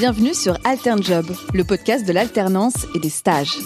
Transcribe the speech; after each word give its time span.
Bienvenue 0.00 0.32
sur 0.32 0.56
AlternJob, 0.64 1.26
le 1.52 1.62
podcast 1.62 2.06
de 2.06 2.14
l'alternance 2.14 2.86
et 2.94 2.98
des 3.00 3.10
stages. 3.10 3.58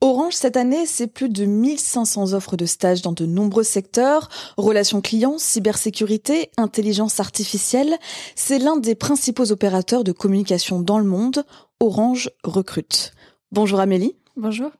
Orange, 0.00 0.32
cette 0.32 0.56
année, 0.56 0.86
c'est 0.86 1.06
plus 1.06 1.28
de 1.28 1.44
1500 1.44 2.32
offres 2.32 2.56
de 2.56 2.64
stages 2.64 3.02
dans 3.02 3.12
de 3.12 3.26
nombreux 3.26 3.62
secteurs. 3.62 4.30
Relations 4.56 5.02
clients, 5.02 5.36
cybersécurité, 5.36 6.50
intelligence 6.56 7.20
artificielle. 7.20 7.98
C'est 8.36 8.58
l'un 8.58 8.78
des 8.78 8.94
principaux 8.94 9.52
opérateurs 9.52 10.02
de 10.02 10.12
communication 10.12 10.80
dans 10.80 10.98
le 10.98 11.04
monde. 11.04 11.44
Orange 11.78 12.30
recrute. 12.42 13.12
Bonjour 13.52 13.80
Amélie. 13.80 14.16
Bonjour. 14.38 14.70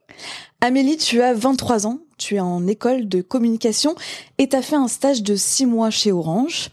Amélie, 0.63 0.97
tu 0.97 1.21
as 1.21 1.35
23 1.35 1.87
ans, 1.87 1.99
tu 2.17 2.37
es 2.37 2.41
en 2.41 2.67
école 2.67 3.07
de 3.07 3.21
communication 3.21 3.97
et 4.39 4.49
tu 4.49 4.57
as 4.57 4.63
fait 4.63 4.77
un 4.77 4.89
stage 4.89 5.23
de 5.23 5.37
6 5.37 5.67
mois 5.67 5.91
chez 5.91 6.11
Orange. 6.11 6.71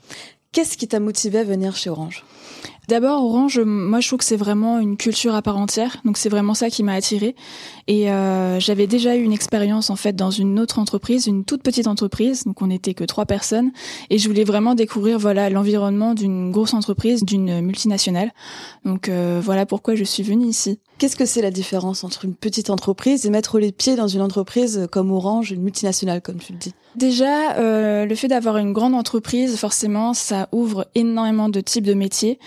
Qu'est-ce 0.52 0.78
qui 0.78 0.88
t'a 0.88 1.00
motivé 1.00 1.40
à 1.40 1.44
venir 1.44 1.76
chez 1.76 1.90
Orange? 1.90 2.24
D'abord, 2.88 3.26
Orange, 3.26 3.60
moi 3.60 4.00
je 4.00 4.08
trouve 4.08 4.20
que 4.20 4.26
c'est 4.26 4.38
vraiment 4.38 4.80
une 4.80 4.96
culture 4.96 5.36
à 5.36 5.42
part 5.42 5.58
entière, 5.58 5.98
donc 6.06 6.18
c'est 6.18 6.30
vraiment 6.30 6.54
ça 6.54 6.70
qui 6.70 6.84
m'a 6.84 6.94
attirée. 6.94 7.36
Et 7.88 8.10
euh, 8.10 8.62
j'avais 8.62 8.88
déjà 8.88 9.18
eu 9.18 9.24
une 9.24 9.34
expérience 9.34 9.90
en 9.90 9.98
fait 9.98 10.16
dans 10.16 10.32
une 10.32 10.58
autre 10.58 10.80
entreprise, 10.80 11.28
une 11.28 11.44
toute 11.44 11.64
petite 11.64 11.88
entreprise, 11.88 12.46
donc 12.46 12.62
on 12.62 12.68
n'était 12.68 12.94
que 12.94 13.04
trois 13.04 13.26
personnes, 13.26 13.72
et 14.10 14.18
je 14.18 14.28
voulais 14.30 14.46
vraiment 14.46 14.74
découvrir 14.74 15.20
voilà 15.20 15.50
l'environnement 15.50 16.14
d'une 16.14 16.50
grosse 16.52 16.74
entreprise, 16.74 17.26
d'une 17.26 17.60
multinationale. 17.60 18.32
Donc 18.86 19.10
euh, 19.10 19.42
voilà 19.44 19.66
pourquoi 19.66 19.96
je 19.96 20.06
suis 20.06 20.24
venue 20.24 20.46
ici. 20.46 20.80
Qu'est-ce 20.98 21.18
que 21.18 21.26
c'est 21.26 21.42
la 21.42 21.52
différence 21.52 22.06
entre 22.06 22.24
une 22.24 22.36
petite 22.36 22.70
entreprise 22.70 23.26
et 23.26 23.30
mettre 23.30 23.60
les 23.60 23.74
pieds 23.74 23.98
dans 23.98 24.08
une 24.08 24.22
entreprise 24.22 24.88
comme 24.94 25.12
Orange, 25.12 25.52
une 25.52 25.62
multinationale 25.62 26.22
comme 26.22 26.38
tu 26.38 26.54
le 26.54 26.58
dis? 26.58 26.74
Déjà, 26.98 27.56
euh, 27.58 28.08
le 28.08 28.16
fait 28.16 28.28
d'avoir 28.28 28.58
une 28.58 28.74
grande 28.74 28.96
entreprise, 28.96 29.56
forcément, 29.56 30.16
ça 30.16 30.50
ouvre 30.52 30.88
énormément 30.96 31.48
de 31.48 31.62
types 31.62 31.86
de 31.86 31.94
métiers. 31.94 32.40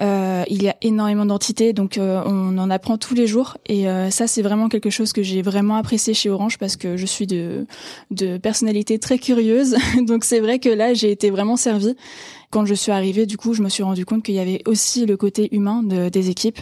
Euh, 0.00 0.42
il 0.48 0.60
y 0.60 0.68
a 0.68 0.74
énormément 0.82 1.24
d'entités, 1.24 1.72
donc 1.72 1.98
euh, 1.98 2.20
on 2.26 2.58
en 2.58 2.68
apprend 2.68 2.98
tous 2.98 3.14
les 3.14 3.28
jours. 3.28 3.58
Et 3.66 3.84
ça, 4.10 4.26
c'est 4.26 4.42
vraiment 4.42 4.68
quelque 4.68 4.90
chose 4.90 5.12
que 5.12 5.22
j'ai 5.22 5.40
vraiment 5.40 5.76
apprécié 5.76 6.14
chez 6.14 6.30
Orange 6.30 6.58
parce 6.58 6.74
que 6.74 6.96
je 6.96 7.06
suis 7.06 7.28
de, 7.28 7.64
personnalité 8.42 8.98
très 8.98 9.18
curieuse. 9.18 9.76
donc 10.00 10.24
c'est 10.24 10.40
vrai 10.40 10.58
que 10.58 10.68
là, 10.68 10.94
j'ai 10.94 11.12
été 11.12 11.30
vraiment 11.30 11.56
servie. 11.56 11.94
Quand 12.50 12.66
je 12.66 12.74
suis 12.74 12.90
arrivée, 12.90 13.24
du 13.24 13.36
coup, 13.36 13.54
je 13.54 13.62
me 13.62 13.68
suis 13.68 13.84
rendu 13.84 14.04
compte 14.04 14.24
qu'il 14.24 14.34
y 14.34 14.40
avait 14.40 14.62
aussi 14.66 15.06
le 15.06 15.16
côté 15.16 15.54
humain 15.54 15.84
de, 15.84 16.08
des 16.08 16.28
équipes, 16.28 16.58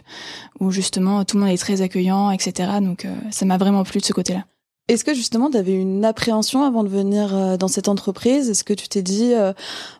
où 0.60 0.70
justement 0.70 1.24
tout 1.24 1.38
le 1.38 1.44
monde 1.44 1.52
est 1.52 1.56
très 1.56 1.80
accueillant, 1.80 2.30
etc. 2.32 2.70
Donc 2.82 3.06
ça 3.30 3.46
m'a 3.46 3.56
vraiment 3.56 3.82
plu 3.82 4.00
de 4.00 4.04
ce 4.04 4.12
côté-là. 4.12 4.44
Est-ce 4.90 5.04
que 5.04 5.14
justement 5.14 5.50
tu 5.50 5.56
avais 5.56 5.74
une 5.74 6.04
appréhension 6.04 6.64
avant 6.64 6.82
de 6.82 6.88
venir 6.88 7.32
euh, 7.32 7.56
dans 7.56 7.68
cette 7.68 7.86
entreprise? 7.86 8.50
Est-ce 8.50 8.64
que 8.64 8.74
tu 8.74 8.88
t'es 8.88 9.02
dit 9.02 9.34
euh, 9.34 9.52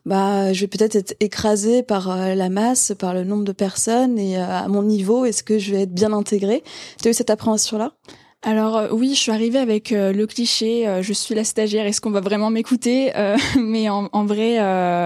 bah 0.04 0.52
je 0.52 0.62
vais 0.62 0.66
peut-être 0.66 0.96
être 0.96 1.14
écrasée 1.20 1.84
par 1.84 2.10
euh, 2.10 2.34
la 2.34 2.48
masse, 2.48 2.92
par 2.98 3.14
le 3.14 3.22
nombre 3.22 3.44
de 3.44 3.52
personnes 3.52 4.18
et 4.18 4.36
à 4.36 4.66
mon 4.66 4.82
niveau, 4.82 5.24
est-ce 5.24 5.44
que 5.44 5.60
je 5.60 5.70
vais 5.70 5.82
être 5.82 5.94
bien 5.94 6.12
intégrée? 6.12 6.64
Tu 7.00 7.08
eu 7.08 7.14
cette 7.14 7.30
appréhension 7.30 7.78
là 7.78 7.92
alors 8.42 8.78
euh, 8.78 8.88
oui, 8.90 9.10
je 9.14 9.20
suis 9.20 9.32
arrivée 9.32 9.58
avec 9.58 9.92
euh, 9.92 10.14
le 10.14 10.26
cliché 10.26 10.88
euh, 10.88 11.02
je 11.02 11.12
suis 11.12 11.34
la 11.34 11.44
stagiaire, 11.44 11.84
est-ce 11.84 12.00
qu'on 12.00 12.10
va 12.10 12.22
vraiment 12.22 12.48
m'écouter 12.48 13.12
Mais 13.58 13.90
en, 13.90 14.08
en 14.12 14.24
vrai, 14.24 14.56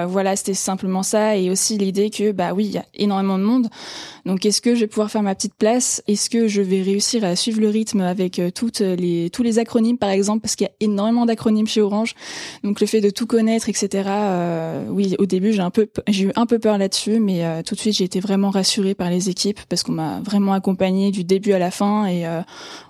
voilà, 0.07 0.37
c'était 0.37 0.55
simplement 0.55 1.03
ça 1.03 1.37
et 1.37 1.51
aussi 1.51 1.77
l'idée 1.77 2.11
que 2.11 2.31
bah 2.31 2.53
oui, 2.55 2.67
il 2.67 2.73
y 2.73 2.79
a 2.79 2.85
énormément 2.95 3.39
de 3.39 3.43
monde. 3.43 3.69
Donc 4.25 4.47
est-ce 4.47 4.61
que 4.61 4.75
je 4.75 4.81
vais 4.81 4.87
pouvoir 4.87 5.11
faire 5.11 5.23
ma 5.23 5.35
petite 5.35 5.55
place? 5.55 6.03
Est-ce 6.07 6.31
que 6.31 6.47
je 6.49 6.63
vais 6.63 6.83
réussir 6.83 7.25
à 7.25 7.37
suivre 7.37 7.61
le 7.61 7.69
rythme 7.69 8.01
avec 8.01 8.41
toutes 8.55 8.81
les 8.81 9.31
tous 9.31 9.43
les 9.43 9.59
acronymes 9.59 9.99
par 9.99 10.11
exemple? 10.11 10.41
Parce 10.41 10.57
qu'il 10.57 10.67
y 10.67 10.71
a 10.71 10.75
énormément 10.81 11.27
d'acronymes 11.27 11.67
chez 11.67 11.81
Orange. 11.81 12.15
Donc 12.63 12.81
le 12.81 12.87
fait 12.87 13.01
de 13.01 13.11
tout 13.11 13.27
connaître, 13.27 13.69
etc. 13.69 14.09
oui, 14.89 15.17
au 15.19 15.27
début 15.27 15.53
j'ai 15.53 15.61
un 15.61 15.71
peu 15.71 15.89
j'ai 16.09 16.25
eu 16.25 16.33
un 16.37 16.47
peu 16.47 16.59
peur 16.59 16.79
là-dessus, 16.79 17.21
mais 17.21 17.63
tout 17.65 17.75
de 17.75 17.81
suite 17.81 17.97
j'ai 17.97 18.05
été 18.05 18.21
vraiment 18.21 18.51
rassurée 18.51 18.95
par 18.95 19.11
les 19.11 19.29
équipes 19.29 19.61
parce 19.69 19.83
qu'on 19.83 19.93
m'a 19.93 20.21
vraiment 20.21 20.53
accompagnée 20.53 21.11
du 21.11 21.25
début 21.25 21.53
à 21.53 21.59
la 21.59 21.71
fin 21.71 22.07
et 22.07 22.25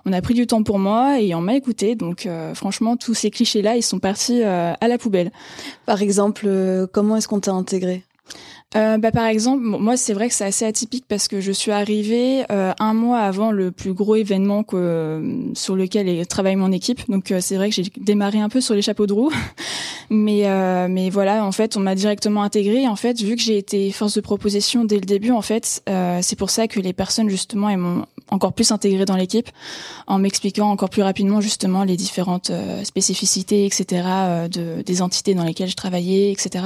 on 0.05 0.13
a 0.13 0.21
pris 0.21 0.34
du 0.35 0.45
temps 0.45 0.63
pour 0.63 0.77
moi 0.77 1.19
et 1.19 1.33
on 1.33 1.41
m'a 1.41 1.55
écouté. 1.55 1.95
Donc 1.95 2.25
euh, 2.25 2.53
franchement, 2.53 2.97
tous 2.97 3.13
ces 3.13 3.31
clichés-là, 3.31 3.75
ils 3.75 3.83
sont 3.83 3.99
partis 3.99 4.43
euh, 4.43 4.73
à 4.79 4.87
la 4.87 4.97
poubelle. 4.97 5.31
Par 5.85 6.01
exemple, 6.01 6.45
euh, 6.45 6.85
comment 6.91 7.15
est-ce 7.15 7.27
qu'on 7.27 7.39
t'a 7.39 7.53
intégré? 7.53 8.03
Euh, 8.75 8.97
bah, 8.97 9.11
par 9.11 9.25
exemple, 9.25 9.63
moi 9.63 9.95
c'est 9.95 10.13
vrai 10.13 10.27
que 10.27 10.33
c'est 10.33 10.43
assez 10.43 10.65
atypique 10.65 11.05
parce 11.07 11.27
que 11.27 11.39
je 11.39 11.51
suis 11.51 11.71
arrivée 11.71 12.43
euh, 12.51 12.73
un 12.79 12.93
mois 12.93 13.19
avant 13.19 13.51
le 13.51 13.71
plus 13.71 13.93
gros 13.93 14.15
événement 14.15 14.63
que, 14.63 14.75
euh, 14.75 15.53
sur 15.53 15.75
lequel 15.75 16.25
travaille 16.27 16.57
mon 16.57 16.71
équipe. 16.71 17.09
Donc 17.09 17.33
c'est 17.39 17.55
vrai 17.55 17.69
que 17.69 17.75
j'ai 17.75 17.85
démarré 17.97 18.39
un 18.39 18.49
peu 18.49 18.59
sur 18.59 18.75
les 18.75 18.81
chapeaux 18.81 19.07
de 19.07 19.13
roue, 19.13 19.31
mais 20.09 20.45
mais 20.89 21.09
voilà, 21.09 21.45
en 21.45 21.51
fait, 21.51 21.77
on 21.77 21.79
m'a 21.79 21.95
directement 21.95 22.43
intégrée. 22.43 22.87
En 22.87 22.95
fait, 22.95 23.21
vu 23.21 23.35
que 23.35 23.41
j'ai 23.41 23.57
été 23.57 23.91
force 23.91 24.15
de 24.15 24.21
proposition 24.21 24.83
dès 24.83 24.95
le 24.95 25.05
début, 25.05 25.31
en 25.31 25.41
fait, 25.41 25.83
c'est 26.21 26.37
pour 26.37 26.49
ça 26.49 26.67
que 26.67 26.79
les 26.79 26.93
personnes 26.93 27.29
justement 27.29 27.69
elles 27.69 27.77
m'ont 27.77 28.05
encore 28.31 28.53
plus 28.53 28.71
intégrée 28.71 29.05
dans 29.05 29.15
l'équipe 29.15 29.49
en 30.07 30.17
m'expliquant 30.17 30.71
encore 30.71 30.89
plus 30.89 31.03
rapidement 31.03 31.41
justement 31.41 31.83
les 31.83 31.95
différentes 31.95 32.51
spécificités, 32.83 33.65
etc. 33.65 34.03
de 34.51 34.81
des 34.81 35.01
entités 35.01 35.35
dans 35.35 35.43
lesquelles 35.43 35.69
je 35.69 35.75
travaillais, 35.75 36.31
etc. 36.31 36.65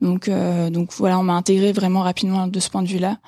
Donc 0.00 0.28
donc 0.70 0.92
voilà, 0.94 1.18
on 1.18 1.22
m'a 1.22 1.37
intégré 1.38 1.72
vraiment 1.72 2.02
rapidement 2.02 2.46
de 2.46 2.60
ce 2.60 2.68
point 2.68 2.82
de 2.82 2.88
vue-là. 2.88 3.18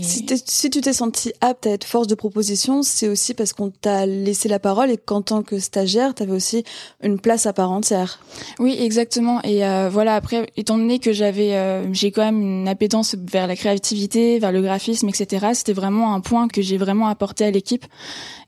Si, 0.00 0.24
si, 0.46 0.70
tu 0.70 0.80
t'es 0.80 0.92
senti 0.94 1.32
apte 1.42 1.66
à 1.66 1.70
être 1.70 1.84
force 1.84 2.06
de 2.06 2.14
proposition, 2.14 2.82
c'est 2.82 3.08
aussi 3.08 3.34
parce 3.34 3.52
qu'on 3.52 3.70
t'a 3.70 4.06
laissé 4.06 4.48
la 4.48 4.58
parole 4.58 4.90
et 4.90 4.96
qu'en 4.96 5.20
tant 5.20 5.42
que 5.42 5.58
stagiaire, 5.58 6.14
tu 6.14 6.22
avais 6.22 6.32
aussi 6.32 6.64
une 7.02 7.20
place 7.20 7.44
à 7.44 7.52
part 7.52 7.70
entière. 7.70 8.20
Oui, 8.58 8.76
exactement. 8.80 9.42
Et 9.42 9.66
euh, 9.66 9.90
voilà, 9.92 10.14
après, 10.14 10.50
étant 10.56 10.78
donné 10.78 10.98
que 10.98 11.12
j'avais, 11.12 11.54
euh, 11.54 11.92
j'ai 11.92 12.10
quand 12.10 12.24
même 12.24 12.40
une 12.40 12.68
appétence 12.68 13.16
vers 13.18 13.46
la 13.46 13.54
créativité, 13.54 14.38
vers 14.38 14.52
le 14.52 14.62
graphisme, 14.62 15.10
etc. 15.10 15.48
C'était 15.52 15.74
vraiment 15.74 16.14
un 16.14 16.20
point 16.20 16.48
que 16.48 16.62
j'ai 16.62 16.78
vraiment 16.78 17.08
apporté 17.08 17.44
à 17.44 17.50
l'équipe. 17.50 17.84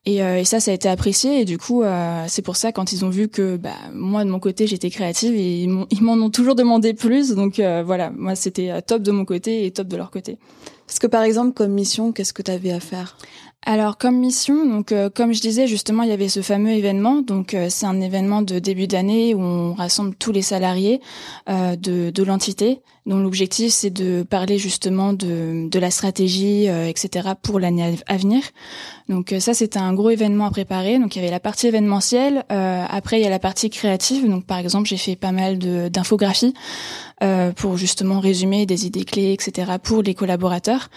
Et, 0.07 0.23
euh, 0.23 0.39
et, 0.39 0.45
ça, 0.45 0.61
ça 0.61 0.71
a 0.71 0.75
été 0.75 0.89
apprécié. 0.89 1.41
Et 1.41 1.45
du 1.45 1.59
coup, 1.59 1.83
euh, 1.83 2.25
c'est 2.29 2.43
pour 2.43 2.57
ça 2.57 2.73
quand 2.73 2.93
ils 2.93 3.05
ont 3.05 3.11
vu 3.11 3.29
que 3.29 3.57
bah, 3.57 3.71
moi 3.93 4.25
de 4.25 4.31
mon 4.31 4.39
côté 4.39 4.67
j'étais 4.67 4.91
créative, 4.91 5.35
et 5.35 5.63
ils 5.63 6.03
m'en 6.03 6.15
ont 6.15 6.31
toujours 6.31 6.55
demandé 6.55 6.95
plus. 6.95 7.31
Donc 7.31 7.59
euh, 7.59 7.83
voilà, 7.85 8.11
moi 8.11 8.35
c'était 8.35 8.83
top 8.83 9.03
de 9.03 9.11
mon 9.11 9.25
côté 9.25 9.65
et 9.65 9.71
top 9.71 9.89
de 9.89 9.97
leur 9.97 10.11
côté. 10.11 10.39
Parce 10.87 10.99
que 10.99 11.07
par 11.07 11.23
exemple, 11.23 11.55
comme 11.55 11.73
mission, 11.73 12.13
qu'est-ce 12.13 12.35
que 12.35 12.43
tu 12.43 12.51
avais 12.51 12.73
à 12.73 12.81
faire? 12.81 13.17
Alors 13.67 13.97
comme 13.99 14.19
mission, 14.19 14.67
donc 14.67 14.93
comme 15.15 15.33
je 15.33 15.41
disais 15.41 15.67
justement, 15.67 16.03
il 16.03 16.11
y 16.11 16.13
avait 16.13 16.29
ce 16.29 16.43
fameux 16.43 16.73
événement. 16.73 17.23
Donc 17.23 17.57
c'est 17.69 17.87
un 17.87 18.01
événement 18.01 18.43
de 18.43 18.59
début 18.59 18.87
d'année 18.87 19.35
où 19.35 19.41
on 19.41 19.75
rassemble 19.75 20.15
tous 20.15 20.33
les 20.33 20.43
salariés 20.43 21.01
de, 21.49 22.11
de 22.11 22.23
l'entité 22.23 22.81
dont 23.07 23.19
l'objectif 23.19 23.73
c'est 23.73 23.91
de 23.91 24.23
parler 24.23 24.59
justement 24.59 25.13
de, 25.13 25.69
de 25.69 25.79
la 25.79 25.91
stratégie, 25.91 26.69
euh, 26.69 26.89
etc. 26.89 27.31
pour 27.43 27.61
l'année 27.61 27.97
à 28.07 28.17
venir. 28.17 28.43
Donc 29.09 29.33
euh, 29.33 29.41
ça 29.41 29.53
c'était 29.53 29.79
un 29.79 29.93
gros 29.93 30.11
événement 30.11 30.47
à 30.47 30.51
préparer. 30.51 30.99
Donc 30.99 31.15
il 31.15 31.19
y 31.19 31.23
avait 31.23 31.31
la 31.31 31.41
partie 31.41 31.67
événementielle. 31.67 32.45
Euh, 32.51 32.85
après 32.89 33.21
il 33.21 33.25
y 33.25 33.27
a 33.27 33.31
la 33.31 33.39
partie 33.39 33.69
créative. 33.69 34.29
Donc 34.29 34.47
par 34.47 34.59
exemple 34.59 34.89
j'ai 34.89 34.97
fait 34.97 35.17
pas 35.17 35.33
mal 35.33 35.59
d'infographies 35.59 36.55
pour 37.57 37.79
justement 37.79 38.21
résumer 38.21 38.67
des 38.67 38.85
idées 38.85 39.05
clés, 39.05 39.33
etc. 39.33 39.73
pour 39.83 40.03
les 40.03 40.15
collaborateurs. 40.15 40.91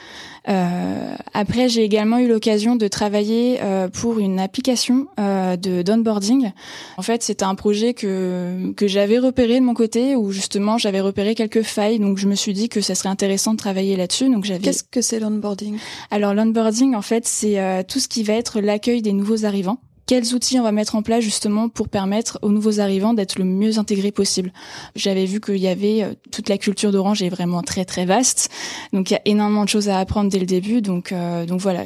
après 0.46 1.70
j'ai 1.70 1.84
également 1.84 2.18
eu 2.18 2.28
l'occasion 2.28 2.57
de 2.76 2.88
travailler 2.88 3.60
pour 3.94 4.20
une 4.20 4.40
application 4.40 5.08
de 5.18 5.82
d'onboarding. 5.82 6.52
En 6.98 7.02
fait 7.02 7.24
c'était 7.24 7.46
un 7.46 7.56
projet 7.56 7.94
que 7.94 8.74
que 8.76 8.88
j'avais 8.88 9.20
repéré 9.20 9.60
de 9.60 9.66
mon 9.66 9.74
côté 9.74 10.16
où 10.16 10.32
justement 10.32 10.78
j'avais 10.78 11.02
repéré 11.02 11.36
quelques 11.36 11.64
failles 11.64 12.00
donc 12.00 12.18
je 12.18 12.28
me 12.28 12.36
suis 12.36 12.54
dit 12.54 12.70
que 12.70 12.82
ça 12.82 12.96
serait 12.96 13.10
intéressant 13.10 13.54
de 13.54 13.58
travailler 13.58 13.96
là-dessus. 13.96 14.30
Donc 14.30 14.46
j'avais. 14.46 14.62
Qu'est-ce 14.62 14.84
que 14.84 15.02
c'est 15.02 15.20
l'onboarding? 15.20 15.78
Alors 16.12 16.34
l'onboarding, 16.34 16.96
en 16.96 17.02
fait, 17.02 17.28
c'est 17.28 17.60
euh, 17.60 17.84
tout 17.88 18.00
ce 18.00 18.08
qui 18.08 18.24
va 18.24 18.34
être 18.34 18.60
l'accueil 18.60 19.02
des 19.02 19.14
nouveaux 19.14 19.46
arrivants 19.46 19.80
quels 20.08 20.34
outils 20.34 20.58
on 20.60 20.64
va 20.64 20.72
mettre 20.72 20.96
en 20.96 21.02
place 21.04 21.22
justement 21.22 21.70
pour 21.70 21.90
permettre 21.90 22.40
aux 22.42 22.50
nouveaux 22.50 22.80
arrivants 22.80 23.14
d'être 23.14 23.38
le 23.38 23.46
mieux 23.46 23.78
intégrés 23.78 24.12
possible. 24.12 24.54
J'avais 24.96 25.26
vu 25.26 25.42
qu'il 25.42 25.58
y 25.58 25.68
avait 25.68 26.04
euh, 26.04 26.14
toute 26.32 26.50
la 26.50 26.58
culture 26.58 26.92
d'Orange 26.92 27.22
est 27.22 27.30
vraiment 27.30 27.62
très 27.62 27.84
très 27.86 28.06
vaste, 28.06 28.50
donc 28.94 29.12
il 29.12 29.14
y 29.14 29.18
a 29.18 29.22
énormément 29.26 29.66
de 29.66 29.70
choses 29.70 29.90
à 29.90 30.00
apprendre 30.00 30.32
dès 30.32 30.40
le 30.40 30.46
début. 30.46 30.82
Donc 30.82 31.12
euh, 31.12 31.46
donc 31.46 31.60
voilà, 31.60 31.84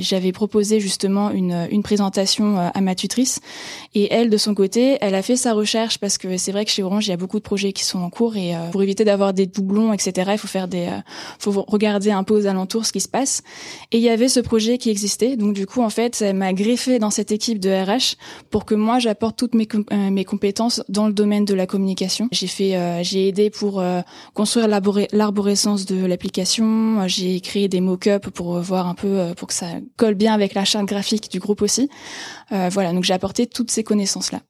j'avais 0.00 0.32
proposé 0.32 0.80
justement 0.80 1.30
une 1.30 1.68
une 1.70 1.82
présentation 1.82 2.58
euh, 2.58 2.70
à 2.72 2.80
ma 2.80 2.94
tutrice 2.94 3.40
et 3.94 4.12
elle 4.12 4.30
de 4.30 4.38
son 4.38 4.54
côté, 4.54 4.96
elle 5.02 5.14
a 5.14 5.22
fait 5.22 5.36
sa 5.36 5.52
recherche 5.52 5.98
parce 5.98 6.16
que 6.16 6.38
c'est 6.38 6.52
vrai 6.52 6.64
que 6.64 6.70
chez 6.70 6.82
Orange 6.82 7.06
il 7.06 7.10
y 7.10 7.14
a 7.14 7.18
beaucoup 7.18 7.38
de 7.38 7.44
projets 7.44 7.72
qui 7.72 7.84
sont 7.84 8.00
en 8.00 8.08
cours 8.08 8.36
et 8.36 8.54
pour 8.72 8.82
éviter 8.82 9.04
d'avoir 9.04 9.34
des 9.34 9.46
doublons 9.46 9.92
etc. 9.92 10.30
Il 10.32 10.38
faut 10.38 10.48
faire 10.48 10.68
des 10.68 10.88
faut 11.38 11.52
regarder 11.68 12.10
un 12.10 12.24
peu 12.24 12.34
aux 12.34 12.46
alentours 12.46 12.86
ce 12.86 12.92
qui 12.92 13.00
se 13.00 13.08
passe 13.08 13.42
et 13.92 13.98
il 13.98 14.02
y 14.02 14.08
avait 14.08 14.28
ce 14.28 14.40
projet 14.40 14.78
qui 14.78 14.88
existait. 14.88 15.36
Donc 15.36 15.52
du 15.52 15.66
coup 15.66 15.82
en 15.82 15.90
fait, 15.90 16.22
elle 16.22 16.36
m'a 16.36 16.54
greffé 16.54 16.98
dans 16.98 17.10
cette 17.10 17.30
équipe 17.30 17.57
de 17.58 17.70
RH 17.70 18.16
pour 18.50 18.64
que 18.64 18.74
moi 18.74 18.98
j'apporte 18.98 19.36
toutes 19.36 19.54
mes, 19.54 19.68
euh, 19.74 20.10
mes 20.10 20.24
compétences 20.24 20.82
dans 20.88 21.06
le 21.06 21.12
domaine 21.12 21.44
de 21.44 21.54
la 21.54 21.66
communication. 21.66 22.28
J'ai 22.32 22.46
fait, 22.46 22.76
euh, 22.76 23.02
j'ai 23.02 23.28
aidé 23.28 23.50
pour 23.50 23.80
euh, 23.80 24.00
construire 24.34 24.68
l'arborescence 24.68 25.86
de 25.86 26.04
l'application. 26.04 27.06
J'ai 27.06 27.40
créé 27.40 27.68
des 27.68 27.80
mock-ups 27.80 28.30
pour 28.30 28.58
voir 28.60 28.88
un 28.88 28.94
peu 28.94 29.34
pour 29.36 29.48
que 29.48 29.54
ça 29.54 29.66
colle 29.96 30.14
bien 30.14 30.34
avec 30.34 30.54
la 30.54 30.64
charte 30.64 30.86
graphique 30.86 31.30
du 31.30 31.38
groupe 31.38 31.62
aussi. 31.62 31.88
voilà, 32.50 32.92
donc 32.92 33.04
j'ai 33.04 33.14
apporté 33.14 33.46
toutes 33.46 33.70
ces 33.70 33.84
connaissances 33.84 34.32
là. 34.32 34.40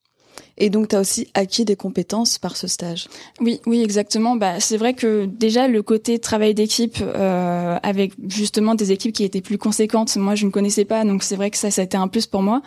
Et 0.58 0.70
donc, 0.70 0.88
tu 0.88 0.96
as 0.96 1.00
aussi 1.00 1.28
acquis 1.34 1.64
des 1.64 1.76
compétences 1.76 2.38
par 2.38 2.56
ce 2.56 2.66
stage? 2.66 3.08
Oui, 3.40 3.60
oui, 3.66 3.80
exactement. 3.82 4.36
Bah, 4.36 4.60
c'est 4.60 4.76
vrai 4.76 4.92
que 4.92 5.24
déjà 5.26 5.68
le 5.68 5.82
côté 5.82 6.18
travail 6.18 6.52
d'équipe 6.52 6.98
euh, 7.00 7.57
avec 7.82 8.12
justement 8.28 8.74
des 8.74 8.92
équipes 8.92 9.12
qui 9.12 9.24
étaient 9.24 9.40
plus 9.40 9.58
conséquentes, 9.58 10.16
moi 10.16 10.34
je 10.34 10.46
ne 10.46 10.50
connaissais 10.50 10.84
pas, 10.84 11.04
donc 11.04 11.22
c'est 11.22 11.36
vrai 11.36 11.50
que 11.50 11.56
ça, 11.56 11.70
ça 11.70 11.82
a 11.82 11.84
été 11.84 11.96
un 11.96 12.08
plus 12.08 12.26
pour 12.26 12.42
moi. 12.42 12.62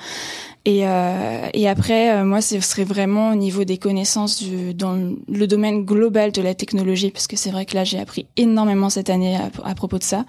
Et, 0.66 0.88
euh, 0.88 1.48
après, 1.66 2.12
euh, 2.12 2.26
moi, 2.26 2.42
ce 2.42 2.60
serait 2.60 2.84
vraiment 2.84 3.32
au 3.32 3.36
niveau 3.36 3.64
des 3.64 3.78
connaissances 3.78 4.44
dans 4.76 5.16
le 5.28 5.48
domaine 5.48 5.84
global 5.86 6.32
de 6.32 6.42
la 6.42 6.54
technologie, 6.54 7.12
parce 7.12 7.28
que 7.28 7.36
c'est 7.36 7.50
vrai 7.50 7.66
que 7.66 7.76
là, 7.76 7.84
j'ai 7.84 8.00
appris 8.00 8.28
énormément 8.38 8.90
cette 8.90 9.10
année 9.10 9.38
à, 9.64 9.76
propos 9.76 9.98
de 9.98 10.04
ça. 10.04 10.26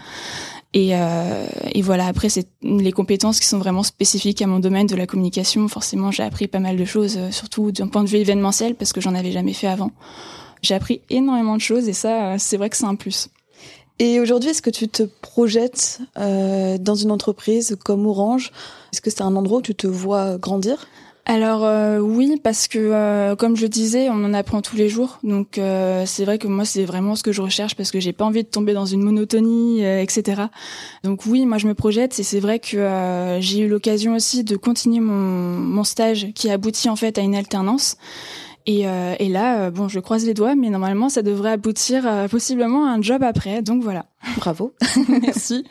Et, 0.74 0.90
euh, 0.92 1.46
et, 1.74 1.82
voilà, 1.82 2.06
après, 2.06 2.30
c'est 2.30 2.46
les 2.62 2.92
compétences 2.92 3.40
qui 3.40 3.46
sont 3.46 3.58
vraiment 3.58 3.82
spécifiques 3.82 4.40
à 4.40 4.46
mon 4.46 4.58
domaine 4.58 4.86
de 4.86 4.96
la 4.96 5.06
communication. 5.06 5.68
Forcément, 5.68 6.10
j'ai 6.10 6.22
appris 6.22 6.48
pas 6.48 6.60
mal 6.60 6.76
de 6.76 6.84
choses, 6.84 7.16
euh, 7.18 7.30
surtout 7.30 7.72
d'un 7.72 7.88
point 7.88 8.02
de 8.02 8.08
vue 8.08 8.18
événementiel, 8.18 8.74
parce 8.74 8.94
que 8.94 9.00
j'en 9.00 9.14
avais 9.14 9.32
jamais 9.32 9.52
fait 9.52 9.66
avant. 9.66 9.90
J'ai 10.62 10.74
appris 10.74 11.02
énormément 11.10 11.56
de 11.56 11.60
choses 11.60 11.88
et 11.88 11.92
ça, 11.92 12.32
euh, 12.32 12.36
c'est 12.38 12.56
vrai 12.56 12.70
que 12.70 12.76
c'est 12.76 12.86
un 12.86 12.94
plus. 12.94 13.28
Et 14.04 14.18
aujourd'hui, 14.18 14.50
est-ce 14.50 14.62
que 14.62 14.68
tu 14.68 14.88
te 14.88 15.04
projettes 15.04 16.00
euh, 16.18 16.76
dans 16.76 16.96
une 16.96 17.12
entreprise 17.12 17.76
comme 17.84 18.04
Orange? 18.04 18.50
Est-ce 18.92 19.00
que 19.00 19.10
c'est 19.10 19.22
un 19.22 19.36
endroit 19.36 19.58
où 19.58 19.62
tu 19.62 19.76
te 19.76 19.86
vois 19.86 20.38
grandir? 20.38 20.88
Alors 21.24 21.64
euh, 21.64 22.00
oui, 22.00 22.40
parce 22.42 22.66
que 22.66 22.80
euh, 22.80 23.36
comme 23.36 23.54
je 23.54 23.68
disais, 23.68 24.08
on 24.10 24.24
en 24.24 24.34
apprend 24.34 24.60
tous 24.60 24.74
les 24.74 24.88
jours. 24.88 25.20
Donc 25.22 25.56
euh, 25.56 26.02
c'est 26.04 26.24
vrai 26.24 26.38
que 26.38 26.48
moi 26.48 26.64
c'est 26.64 26.84
vraiment 26.84 27.14
ce 27.14 27.22
que 27.22 27.30
je 27.30 27.40
recherche 27.42 27.76
parce 27.76 27.92
que 27.92 28.00
j'ai 28.00 28.12
pas 28.12 28.24
envie 28.24 28.42
de 28.42 28.48
tomber 28.48 28.74
dans 28.74 28.86
une 28.86 29.04
monotonie, 29.04 29.84
etc. 29.84 30.46
Donc 31.04 31.24
oui, 31.26 31.46
moi 31.46 31.58
je 31.58 31.68
me 31.68 31.74
projette 31.74 32.18
et 32.18 32.24
c'est 32.24 32.40
vrai 32.40 32.58
que 32.58 33.38
j'ai 33.38 33.60
eu 33.60 33.68
l'occasion 33.68 34.16
aussi 34.16 34.42
de 34.42 34.56
continuer 34.56 34.98
mon, 34.98 35.14
mon 35.14 35.84
stage 35.84 36.32
qui 36.34 36.50
aboutit 36.50 36.88
en 36.88 36.96
fait 36.96 37.18
à 37.18 37.20
une 37.20 37.36
alternance. 37.36 37.96
Et, 38.66 38.82
et 38.82 39.28
là, 39.28 39.70
bon, 39.70 39.88
je 39.88 39.98
croise 39.98 40.24
les 40.24 40.34
doigts, 40.34 40.54
mais 40.54 40.70
normalement 40.70 41.08
ça 41.08 41.22
devrait 41.22 41.52
aboutir 41.52 42.08
possiblement 42.30 42.86
à 42.86 42.90
un 42.90 43.02
job 43.02 43.22
après. 43.22 43.62
Donc 43.62 43.82
voilà. 43.82 44.06
Bravo. 44.36 44.72
Merci. 45.08 45.64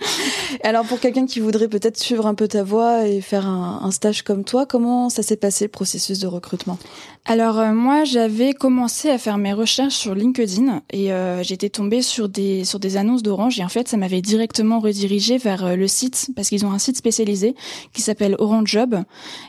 Alors 0.63 0.85
pour 0.85 0.99
quelqu'un 0.99 1.25
qui 1.25 1.39
voudrait 1.39 1.67
peut-être 1.67 1.97
suivre 1.97 2.27
un 2.27 2.35
peu 2.35 2.47
ta 2.47 2.63
voie 2.63 3.07
et 3.07 3.21
faire 3.21 3.47
un, 3.47 3.81
un 3.83 3.91
stage 3.91 4.23
comme 4.23 4.43
toi, 4.43 4.65
comment 4.65 5.09
ça 5.09 5.23
s'est 5.23 5.37
passé 5.37 5.65
le 5.65 5.71
processus 5.71 6.19
de 6.19 6.27
recrutement? 6.27 6.77
Alors 7.25 7.59
euh, 7.59 7.71
moi 7.71 8.03
j'avais 8.03 8.53
commencé 8.53 9.07
à 9.11 9.19
faire 9.19 9.37
mes 9.37 9.53
recherches 9.53 9.93
sur 9.93 10.15
LinkedIn 10.15 10.81
et 10.89 11.13
euh, 11.13 11.43
j'étais 11.43 11.69
tombée 11.69 12.01
sur 12.01 12.29
des 12.29 12.65
sur 12.65 12.79
des 12.79 12.97
annonces 12.97 13.21
d'Orange 13.21 13.59
et 13.59 13.63
en 13.63 13.69
fait 13.69 13.87
ça 13.87 13.95
m'avait 13.95 14.23
directement 14.23 14.79
redirigé 14.79 15.37
vers 15.37 15.63
euh, 15.63 15.75
le 15.75 15.87
site 15.87 16.31
parce 16.35 16.49
qu'ils 16.49 16.65
ont 16.65 16.71
un 16.71 16.79
site 16.79 16.97
spécialisé 16.97 17.53
qui 17.93 18.01
s'appelle 18.01 18.35
Orange 18.39 18.69
Job 18.69 18.95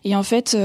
et 0.04 0.14
en 0.14 0.22
fait 0.22 0.56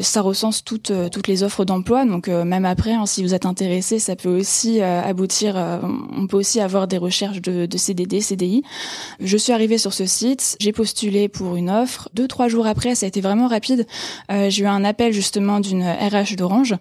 ça 0.00 0.20
recense 0.22 0.64
toutes 0.64 0.92
toutes 1.10 1.28
les 1.28 1.42
offres 1.42 1.64
d'emploi 1.64 2.04
donc 2.06 2.28
même 2.28 2.64
après 2.64 2.92
hein, 2.92 3.06
si 3.06 3.22
vous 3.22 3.34
êtes 3.34 3.46
intéressé 3.46 3.98
ça 3.98 4.16
peut 4.16 4.28
aussi 4.28 4.80
aboutir 4.80 5.56
on 6.16 6.26
peut 6.26 6.36
aussi 6.36 6.60
avoir 6.60 6.86
des 6.86 6.98
recherches 6.98 7.40
de, 7.42 7.66
de 7.66 7.78
CDD, 7.84 8.20
CDI. 8.20 8.62
Je 9.20 9.36
suis 9.36 9.52
arrivée 9.52 9.78
sur 9.78 9.92
ce 9.92 10.06
site, 10.06 10.56
j'ai 10.60 10.72
postulé 10.72 11.28
pour 11.28 11.56
une 11.56 11.70
offre. 11.70 12.08
Deux, 12.14 12.26
trois 12.26 12.48
jours 12.48 12.66
après, 12.66 12.94
ça 12.94 13.06
a 13.06 13.08
été 13.08 13.20
vraiment 13.20 13.46
rapide. 13.46 13.86
Euh, 14.32 14.50
j'ai 14.50 14.64
eu 14.64 14.66
un 14.66 14.84
appel 14.84 15.12
justement 15.12 15.60
d'une 15.60 15.84
RH 15.84 16.36
d'Orange. 16.36 16.74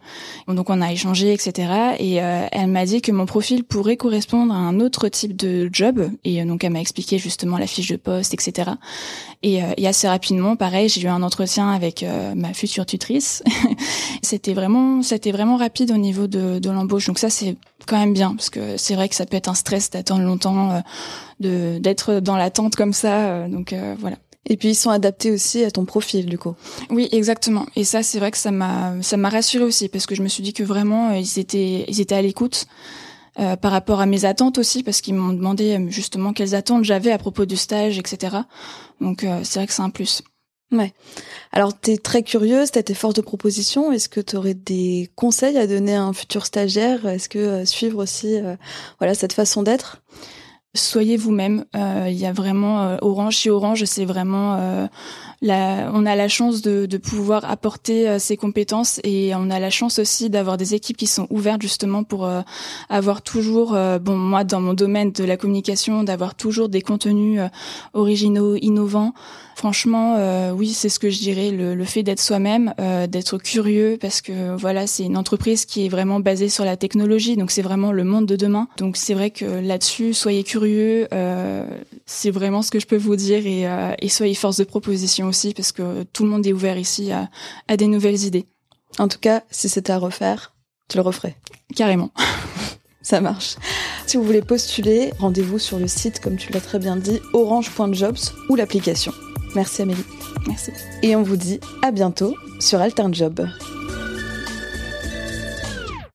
Donc 0.47 0.69
on 0.69 0.81
a 0.81 0.91
échangé, 0.91 1.33
etc. 1.33 1.95
Et 1.99 2.21
euh, 2.21 2.45
elle 2.51 2.67
m'a 2.67 2.85
dit 2.85 3.01
que 3.01 3.11
mon 3.11 3.25
profil 3.25 3.63
pourrait 3.63 3.97
correspondre 3.97 4.53
à 4.53 4.57
un 4.57 4.79
autre 4.79 5.09
type 5.09 5.35
de 5.35 5.69
job. 5.71 6.09
Et 6.23 6.41
euh, 6.41 6.45
donc 6.45 6.63
elle 6.63 6.71
m'a 6.71 6.81
expliqué 6.81 7.17
justement 7.17 7.57
la 7.57 7.67
fiche 7.67 7.89
de 7.89 7.97
poste, 7.97 8.33
etc. 8.33 8.71
Et, 9.43 9.59
et 9.75 9.87
assez 9.87 10.07
rapidement, 10.07 10.55
pareil, 10.55 10.87
j'ai 10.87 11.01
eu 11.01 11.07
un 11.07 11.21
entretien 11.21 11.69
avec 11.69 12.05
ma 12.33 12.53
future 12.53 12.85
tutrice. 12.85 13.43
c'était 14.21 14.53
vraiment, 14.53 15.01
c'était 15.01 15.33
vraiment 15.33 15.57
rapide 15.57 15.91
au 15.91 15.97
niveau 15.97 16.27
de, 16.27 16.59
de 16.59 16.69
l'embauche. 16.69 17.07
Donc 17.07 17.19
ça, 17.19 17.29
c'est 17.29 17.57
quand 17.85 17.97
même 17.97 18.13
bien 18.13 18.35
parce 18.35 18.49
que 18.49 18.77
c'est 18.77 18.95
vrai 18.95 19.09
que 19.09 19.15
ça 19.15 19.25
peut 19.25 19.37
être 19.37 19.49
un 19.49 19.53
stress 19.53 19.89
d'attendre 19.89 20.23
longtemps, 20.23 20.71
euh, 20.71 20.79
de 21.39 21.77
d'être 21.79 22.15
dans 22.15 22.37
l'attente 22.37 22.75
comme 22.75 22.93
ça. 22.93 23.27
Euh, 23.27 23.47
donc 23.47 23.73
euh, 23.73 23.95
voilà. 23.99 24.17
Et 24.45 24.57
puis 24.57 24.69
ils 24.69 24.75
sont 24.75 24.89
adaptés 24.89 25.31
aussi 25.31 25.63
à 25.63 25.71
ton 25.71 25.85
profil 25.85 26.25
du 26.25 26.37
coup. 26.37 26.55
Oui, 26.89 27.07
exactement. 27.11 27.65
Et 27.75 27.83
ça, 27.83 28.03
c'est 28.03 28.19
vrai 28.19 28.31
que 28.31 28.37
ça 28.37 28.51
m'a 28.51 28.93
ça 29.01 29.17
m'a 29.17 29.29
rassuré 29.29 29.63
aussi 29.63 29.87
parce 29.89 30.05
que 30.05 30.15
je 30.15 30.21
me 30.21 30.27
suis 30.27 30.43
dit 30.43 30.53
que 30.53 30.63
vraiment 30.63 31.11
ils 31.11 31.39
étaient 31.39 31.85
ils 31.87 32.01
étaient 32.01 32.15
à 32.15 32.21
l'écoute. 32.21 32.65
Euh, 33.39 33.55
par 33.55 33.71
rapport 33.71 33.99
à 33.99 34.05
mes 34.05 34.25
attentes 34.25 34.59
aussi, 34.59 34.83
parce 34.83 35.01
qu'ils 35.01 35.15
m'ont 35.15 35.33
demandé 35.33 35.83
justement 35.89 36.33
quelles 36.33 36.53
attentes 36.53 36.83
j'avais 36.83 37.11
à 37.11 37.17
propos 37.17 37.45
du 37.45 37.57
stage, 37.57 37.97
etc. 37.97 38.37
Donc 39.01 39.25
c'est 39.41 39.55
vrai 39.55 39.65
que 39.65 39.73
c'est 39.73 39.81
un 39.81 39.89
plus. 39.89 40.21
Ouais. 40.73 40.91
Alors, 41.51 41.79
tu 41.79 41.91
es 41.91 41.97
très 41.97 42.23
curieuse, 42.23 42.71
tu 42.71 42.79
as 42.79 42.83
tes 42.83 42.95
forces 42.95 43.13
de 43.13 43.21
proposition. 43.21 43.91
Est-ce 43.91 44.09
que 44.09 44.19
tu 44.19 44.35
aurais 44.35 44.55
des 44.55 45.11
conseils 45.15 45.57
à 45.59 45.67
donner 45.67 45.95
à 45.95 46.01
un 46.01 46.13
futur 46.13 46.47
stagiaire? 46.47 47.05
Est-ce 47.07 47.29
que 47.29 47.37
euh, 47.37 47.65
suivre 47.65 48.01
aussi 48.01 48.39
euh, 48.39 48.55
voilà 48.99 49.13
cette 49.13 49.33
façon 49.33 49.61
d'être? 49.61 50.01
Soyez 50.75 51.15
vous-même. 51.15 51.65
Euh, 51.75 52.07
il 52.09 52.17
y 52.17 52.25
a 52.25 52.33
vraiment 52.33 52.97
Orange 53.01 53.35
chez 53.35 53.51
Orange, 53.51 53.83
c'est 53.85 54.05
vraiment 54.05 54.89
la, 55.43 55.91
on 55.93 56.03
a 56.07 56.15
la 56.15 56.27
chance 56.27 56.63
de, 56.63 56.87
de 56.87 56.97
pouvoir 56.97 57.45
apporter 57.45 58.17
ses 58.17 58.37
compétences 58.37 58.99
et 59.03 59.35
on 59.35 59.51
a 59.51 59.59
la 59.59 59.69
chance 59.69 59.99
aussi 59.99 60.31
d'avoir 60.31 60.57
des 60.57 60.73
équipes 60.73 60.97
qui 60.97 61.05
sont 61.05 61.27
ouvertes 61.29 61.61
justement 61.61 62.03
pour 62.03 62.27
avoir 62.89 63.21
toujours, 63.21 63.77
bon 64.01 64.17
moi 64.17 64.43
dans 64.43 64.61
mon 64.61 64.73
domaine 64.73 65.11
de 65.11 65.23
la 65.23 65.37
communication, 65.37 66.03
d'avoir 66.03 66.33
toujours 66.33 66.69
des 66.69 66.81
contenus 66.81 67.39
originaux, 67.93 68.55
innovants. 68.55 69.13
Franchement, 69.55 70.15
euh, 70.17 70.51
oui, 70.51 70.73
c'est 70.73 70.89
ce 70.89 70.99
que 70.99 71.09
je 71.09 71.19
dirais, 71.19 71.51
le, 71.51 71.75
le 71.75 71.85
fait 71.85 72.03
d'être 72.03 72.19
soi-même, 72.19 72.73
euh, 72.79 73.07
d'être 73.07 73.37
curieux, 73.37 73.97
parce 73.99 74.21
que 74.21 74.55
voilà, 74.55 74.87
c'est 74.87 75.03
une 75.03 75.17
entreprise 75.17 75.65
qui 75.65 75.85
est 75.85 75.89
vraiment 75.89 76.19
basée 76.19 76.49
sur 76.49 76.65
la 76.65 76.77
technologie, 76.77 77.37
donc 77.37 77.51
c'est 77.51 77.61
vraiment 77.61 77.91
le 77.91 78.03
monde 78.03 78.25
de 78.25 78.35
demain. 78.35 78.67
Donc 78.77 78.97
c'est 78.97 79.13
vrai 79.13 79.31
que 79.31 79.45
là-dessus, 79.45 80.13
soyez 80.13 80.43
curieux, 80.43 81.07
euh, 81.13 81.65
c'est 82.05 82.31
vraiment 82.31 82.61
ce 82.61 82.71
que 82.71 82.79
je 82.79 82.87
peux 82.87 82.97
vous 82.97 83.15
dire, 83.15 83.45
et, 83.45 83.67
euh, 83.67 83.93
et, 83.99 84.09
soyez 84.09 84.35
force 84.35 84.57
de 84.57 84.63
proposition 84.63 85.27
aussi, 85.27 85.53
parce 85.53 85.71
que 85.71 86.03
tout 86.13 86.23
le 86.23 86.29
monde 86.29 86.45
est 86.47 86.53
ouvert 86.53 86.77
ici 86.77 87.11
à, 87.11 87.29
à 87.67 87.77
des 87.77 87.87
nouvelles 87.87 88.23
idées. 88.23 88.45
En 88.99 89.07
tout 89.07 89.19
cas, 89.19 89.43
si 89.49 89.69
c'était 89.69 89.93
à 89.93 89.97
refaire, 89.97 90.53
tu 90.89 90.97
le 90.97 91.03
referais. 91.03 91.35
Carrément. 91.75 92.11
Ça 93.01 93.19
marche. 93.19 93.55
Si 94.07 94.17
vous 94.17 94.23
voulez 94.23 94.41
postuler, 94.41 95.11
rendez-vous 95.19 95.59
sur 95.59 95.77
le 95.77 95.87
site, 95.87 96.21
comme 96.21 96.37
tu 96.37 96.53
l'as 96.53 96.61
très 96.61 96.79
bien 96.79 96.95
dit, 96.95 97.19
orange.jobs 97.33 98.17
ou 98.49 98.55
l'application. 98.55 99.13
Merci 99.55 99.81
Amélie. 99.81 100.05
Merci. 100.47 100.71
Et 101.01 101.15
on 101.15 101.23
vous 101.23 101.37
dit 101.37 101.59
à 101.81 101.91
bientôt 101.91 102.35
sur 102.59 102.79
Alternjob. 102.81 103.39
Job. 103.39 103.72